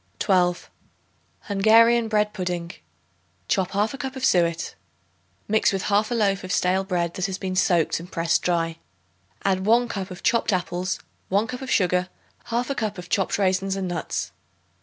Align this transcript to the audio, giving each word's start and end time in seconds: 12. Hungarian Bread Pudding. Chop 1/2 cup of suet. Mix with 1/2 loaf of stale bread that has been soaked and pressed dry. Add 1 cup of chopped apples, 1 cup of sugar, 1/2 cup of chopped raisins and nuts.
12. 0.17 0.71
Hungarian 1.41 2.07
Bread 2.07 2.33
Pudding. 2.33 2.71
Chop 3.47 3.69
1/2 3.73 3.99
cup 3.99 4.15
of 4.15 4.25
suet. 4.25 4.73
Mix 5.47 5.71
with 5.71 5.83
1/2 5.83 6.09
loaf 6.17 6.43
of 6.43 6.51
stale 6.51 6.83
bread 6.83 7.13
that 7.13 7.27
has 7.27 7.37
been 7.37 7.55
soaked 7.55 7.99
and 7.99 8.11
pressed 8.11 8.41
dry. 8.41 8.79
Add 9.45 9.63
1 9.67 9.87
cup 9.89 10.09
of 10.09 10.23
chopped 10.23 10.51
apples, 10.51 10.97
1 11.29 11.45
cup 11.45 11.61
of 11.61 11.69
sugar, 11.69 12.09
1/2 12.47 12.73
cup 12.75 12.97
of 12.97 13.09
chopped 13.09 13.37
raisins 13.37 13.75
and 13.75 13.87
nuts. 13.87 14.31